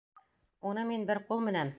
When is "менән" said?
1.51-1.69